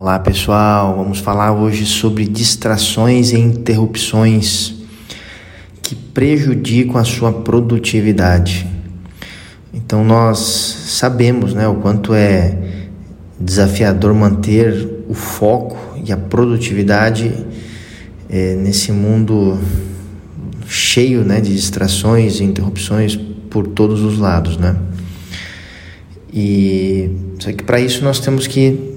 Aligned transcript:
Olá 0.00 0.18
pessoal, 0.18 0.96
vamos 0.96 1.20
falar 1.20 1.52
hoje 1.52 1.86
sobre 1.86 2.26
distrações 2.26 3.30
e 3.30 3.38
interrupções 3.38 4.74
que 5.80 5.94
prejudicam 5.94 6.96
a 6.96 7.04
sua 7.04 7.32
produtividade. 7.32 8.66
Então 9.72 10.04
nós 10.04 10.38
sabemos 10.40 11.54
né, 11.54 11.68
o 11.68 11.76
quanto 11.76 12.12
é 12.12 12.58
desafiador 13.38 14.12
manter 14.12 15.04
o 15.08 15.14
foco 15.14 15.78
e 16.04 16.10
a 16.10 16.16
produtividade 16.16 17.32
é, 18.28 18.56
nesse 18.56 18.90
mundo 18.90 19.60
cheio 20.66 21.24
né, 21.24 21.40
de 21.40 21.54
distrações 21.54 22.40
e 22.40 22.44
interrupções 22.44 23.14
por 23.48 23.68
todos 23.68 24.00
os 24.00 24.18
lados. 24.18 24.56
Né? 24.56 24.74
E 26.32 27.12
só 27.38 27.52
que 27.52 27.62
para 27.62 27.78
isso 27.78 28.02
nós 28.02 28.18
temos 28.18 28.48
que 28.48 28.93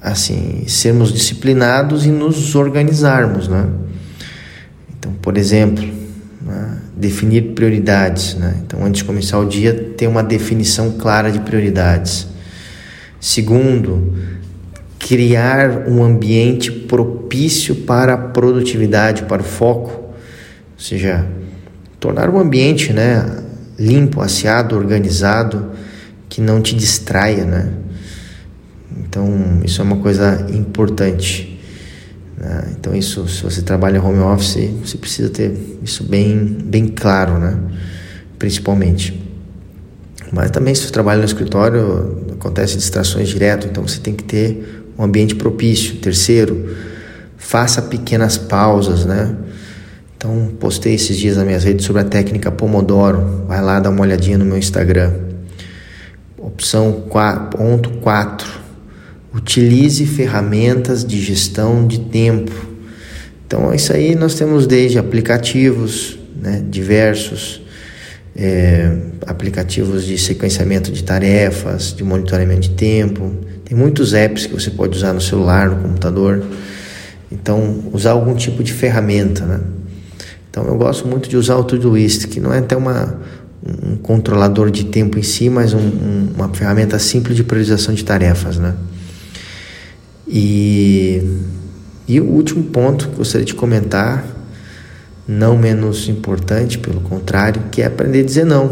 assim, 0.00 0.64
sermos 0.66 1.12
disciplinados 1.12 2.06
e 2.06 2.08
nos 2.10 2.54
organizarmos, 2.54 3.48
né? 3.48 3.66
Então, 4.98 5.12
por 5.20 5.36
exemplo, 5.36 5.84
né? 6.42 6.78
definir 6.96 7.54
prioridades, 7.54 8.34
né? 8.34 8.60
Então, 8.64 8.84
antes 8.84 8.98
de 8.98 9.04
começar 9.04 9.38
o 9.38 9.46
dia, 9.46 9.72
ter 9.96 10.06
uma 10.06 10.22
definição 10.22 10.92
clara 10.92 11.30
de 11.30 11.40
prioridades. 11.40 12.26
Segundo, 13.20 14.14
criar 14.98 15.88
um 15.88 16.02
ambiente 16.02 16.70
propício 16.70 17.74
para 17.74 18.14
a 18.14 18.18
produtividade, 18.18 19.24
para 19.24 19.42
o 19.42 19.44
foco, 19.44 19.90
ou 19.92 20.14
seja, 20.78 21.26
tornar 21.98 22.30
o 22.30 22.38
ambiente, 22.38 22.92
né, 22.92 23.42
limpo, 23.78 24.20
asseado, 24.20 24.74
organizado, 24.76 25.72
que 26.28 26.40
não 26.40 26.60
te 26.60 26.74
distraia, 26.74 27.44
né? 27.44 27.72
Então, 29.06 29.60
isso 29.64 29.80
é 29.80 29.84
uma 29.84 29.96
coisa 29.96 30.46
importante. 30.50 31.58
Né? 32.36 32.74
Então, 32.78 32.94
isso, 32.94 33.26
se 33.28 33.42
você 33.42 33.62
trabalha 33.62 34.02
home 34.02 34.20
office, 34.20 34.70
você 34.84 34.96
precisa 34.96 35.30
ter 35.30 35.78
isso 35.82 36.04
bem, 36.04 36.58
bem 36.64 36.86
claro, 36.88 37.38
né? 37.38 37.58
principalmente. 38.38 39.20
Mas 40.32 40.50
também, 40.50 40.74
se 40.74 40.82
você 40.82 40.92
trabalha 40.92 41.18
no 41.18 41.24
escritório, 41.24 42.24
acontece 42.32 42.76
distrações 42.76 43.28
direto, 43.28 43.66
então 43.66 43.86
você 43.86 43.98
tem 43.98 44.14
que 44.14 44.24
ter 44.24 44.92
um 44.96 45.02
ambiente 45.02 45.34
propício. 45.34 45.96
Terceiro, 45.96 46.76
faça 47.36 47.82
pequenas 47.82 48.38
pausas, 48.38 49.04
né? 49.04 49.36
Então, 50.16 50.52
postei 50.60 50.94
esses 50.94 51.16
dias 51.16 51.36
nas 51.36 51.46
minhas 51.46 51.64
redes 51.64 51.84
sobre 51.84 52.02
a 52.02 52.04
técnica 52.04 52.50
Pomodoro. 52.50 53.44
Vai 53.48 53.60
lá 53.62 53.80
dar 53.80 53.90
uma 53.90 54.02
olhadinha 54.02 54.36
no 54.38 54.44
meu 54.44 54.58
Instagram. 54.58 55.12
Opção 56.38 57.04
4.4 57.08 58.59
Utilize 59.32 60.04
ferramentas 60.06 61.04
de 61.04 61.20
gestão 61.20 61.86
de 61.86 62.00
tempo. 62.00 62.52
Então, 63.46 63.72
isso 63.72 63.92
aí 63.92 64.14
nós 64.14 64.34
temos 64.34 64.66
desde 64.66 64.98
aplicativos 64.98 66.18
né, 66.40 66.64
diversos, 66.68 67.60
é, 68.34 68.96
aplicativos 69.26 70.04
de 70.04 70.16
sequenciamento 70.18 70.90
de 70.90 71.04
tarefas, 71.04 71.94
de 71.94 72.02
monitoramento 72.02 72.62
de 72.62 72.70
tempo. 72.70 73.32
Tem 73.64 73.76
muitos 73.76 74.14
apps 74.14 74.46
que 74.46 74.52
você 74.52 74.70
pode 74.70 74.96
usar 74.96 75.12
no 75.12 75.20
celular, 75.20 75.68
no 75.70 75.76
computador. 75.76 76.44
Então, 77.30 77.84
usar 77.92 78.12
algum 78.12 78.34
tipo 78.34 78.62
de 78.64 78.72
ferramenta, 78.72 79.44
né? 79.44 79.60
Então, 80.50 80.64
eu 80.64 80.76
gosto 80.76 81.06
muito 81.06 81.28
de 81.28 81.36
usar 81.36 81.56
o 81.56 81.62
Todoist, 81.62 82.26
que 82.26 82.40
não 82.40 82.52
é 82.52 82.58
até 82.58 82.76
uma, 82.76 83.20
um 83.84 83.96
controlador 83.96 84.70
de 84.70 84.86
tempo 84.86 85.16
em 85.16 85.22
si, 85.22 85.48
mas 85.48 85.72
um, 85.72 85.78
um, 85.78 86.28
uma 86.34 86.48
ferramenta 86.48 86.98
simples 86.98 87.36
de 87.36 87.44
priorização 87.44 87.94
de 87.94 88.04
tarefas, 88.04 88.58
né? 88.58 88.74
E, 90.32 91.20
e 92.06 92.20
o 92.20 92.24
último 92.24 92.62
ponto 92.62 93.08
que 93.08 93.16
gostaria 93.16 93.44
de 93.44 93.54
comentar, 93.54 94.24
não 95.26 95.58
menos 95.58 96.08
importante, 96.08 96.78
pelo 96.78 97.00
contrário, 97.00 97.62
que 97.72 97.82
é 97.82 97.86
aprender 97.86 98.20
a 98.20 98.24
dizer 98.24 98.46
não. 98.46 98.70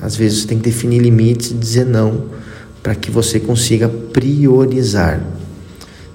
Às 0.00 0.14
vezes 0.14 0.42
você 0.42 0.48
tem 0.48 0.58
que 0.58 0.64
definir 0.64 1.00
limites 1.00 1.50
e 1.50 1.54
dizer 1.54 1.84
não 1.84 2.26
para 2.82 2.94
que 2.94 3.10
você 3.10 3.40
consiga 3.40 3.88
priorizar. 3.88 5.20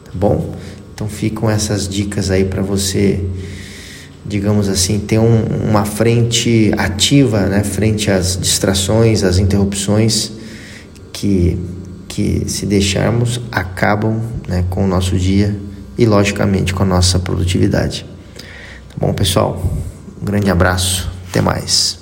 Tá 0.05 0.11
bom? 0.13 0.55
Então 0.93 1.07
ficam 1.07 1.49
essas 1.49 1.87
dicas 1.87 2.31
aí 2.31 2.45
para 2.45 2.61
você, 2.61 3.23
digamos 4.25 4.69
assim, 4.69 4.99
ter 4.99 5.19
um, 5.19 5.43
uma 5.69 5.83
frente 5.83 6.71
ativa, 6.77 7.41
né, 7.41 7.63
frente 7.63 8.09
às 8.09 8.37
distrações, 8.37 9.23
às 9.23 9.37
interrupções 9.37 10.31
que 11.11 11.57
que, 12.17 12.49
se 12.49 12.65
deixarmos, 12.65 13.39
acabam 13.51 14.19
né, 14.47 14.65
com 14.71 14.83
o 14.83 14.87
nosso 14.87 15.15
dia 15.19 15.55
e, 15.95 16.03
logicamente, 16.03 16.73
com 16.73 16.81
a 16.81 16.85
nossa 16.85 17.19
produtividade. 17.19 18.07
Tá 18.89 18.95
bom, 18.97 19.13
pessoal? 19.13 19.63
Um 20.19 20.25
grande 20.25 20.49
abraço. 20.49 21.11
Até 21.29 21.41
mais. 21.41 21.99